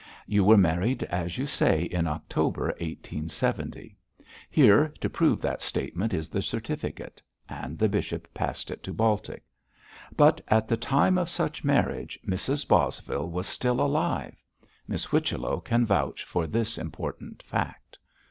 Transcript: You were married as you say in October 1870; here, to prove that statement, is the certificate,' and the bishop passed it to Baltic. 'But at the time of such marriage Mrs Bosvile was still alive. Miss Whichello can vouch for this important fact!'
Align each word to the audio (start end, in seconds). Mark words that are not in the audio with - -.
You 0.25 0.43
were 0.43 0.57
married 0.57 1.03
as 1.03 1.37
you 1.37 1.45
say 1.45 1.83
in 1.83 2.07
October 2.07 2.69
1870; 2.79 3.95
here, 4.49 4.87
to 4.99 5.09
prove 5.11 5.41
that 5.41 5.61
statement, 5.61 6.11
is 6.11 6.27
the 6.27 6.41
certificate,' 6.41 7.21
and 7.47 7.77
the 7.77 7.87
bishop 7.87 8.27
passed 8.33 8.71
it 8.71 8.81
to 8.81 8.93
Baltic. 8.95 9.43
'But 10.17 10.41
at 10.47 10.67
the 10.67 10.75
time 10.77 11.19
of 11.19 11.29
such 11.29 11.63
marriage 11.63 12.17
Mrs 12.27 12.67
Bosvile 12.67 13.29
was 13.29 13.45
still 13.45 13.79
alive. 13.79 14.43
Miss 14.87 15.05
Whichello 15.05 15.59
can 15.59 15.85
vouch 15.85 16.23
for 16.23 16.47
this 16.47 16.79
important 16.79 17.43
fact!' 17.43 17.99